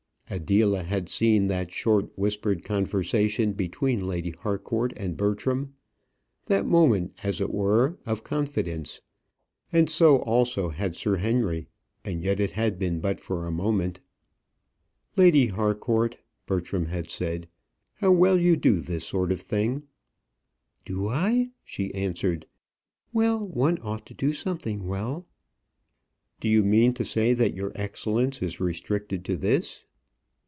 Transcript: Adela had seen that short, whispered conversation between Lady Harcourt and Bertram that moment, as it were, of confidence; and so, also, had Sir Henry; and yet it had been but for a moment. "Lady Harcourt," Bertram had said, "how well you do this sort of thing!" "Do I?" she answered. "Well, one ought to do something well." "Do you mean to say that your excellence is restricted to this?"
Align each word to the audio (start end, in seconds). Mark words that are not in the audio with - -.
Adela 0.33 0.81
had 0.83 1.09
seen 1.09 1.47
that 1.47 1.73
short, 1.73 2.09
whispered 2.17 2.63
conversation 2.63 3.51
between 3.51 3.99
Lady 4.07 4.29
Harcourt 4.39 4.93
and 4.95 5.17
Bertram 5.17 5.73
that 6.45 6.65
moment, 6.65 7.13
as 7.21 7.41
it 7.41 7.51
were, 7.53 7.97
of 8.05 8.23
confidence; 8.23 9.01
and 9.73 9.89
so, 9.89 10.19
also, 10.19 10.69
had 10.69 10.95
Sir 10.95 11.17
Henry; 11.17 11.67
and 12.05 12.23
yet 12.23 12.39
it 12.39 12.51
had 12.53 12.79
been 12.79 13.01
but 13.01 13.19
for 13.19 13.45
a 13.45 13.51
moment. 13.51 13.99
"Lady 15.17 15.47
Harcourt," 15.47 16.17
Bertram 16.45 16.85
had 16.85 17.09
said, 17.09 17.49
"how 17.95 18.13
well 18.13 18.39
you 18.39 18.55
do 18.55 18.79
this 18.79 19.05
sort 19.05 19.33
of 19.33 19.41
thing!" 19.41 19.83
"Do 20.85 21.09
I?" 21.09 21.49
she 21.65 21.93
answered. 21.93 22.45
"Well, 23.11 23.45
one 23.49 23.79
ought 23.81 24.05
to 24.05 24.13
do 24.13 24.31
something 24.31 24.87
well." 24.87 25.27
"Do 26.39 26.47
you 26.47 26.63
mean 26.63 26.93
to 26.93 27.03
say 27.03 27.33
that 27.33 27.53
your 27.53 27.73
excellence 27.75 28.41
is 28.41 28.61
restricted 28.61 29.25
to 29.25 29.35
this?" 29.35 29.83